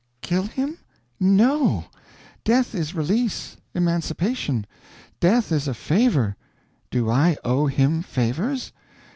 [0.21, 0.79] "Kill him?
[1.19, 1.85] No!
[2.43, 4.65] Death is release, emancipation;
[5.19, 6.35] death is a favor.
[6.89, 8.71] Do I owe him favors?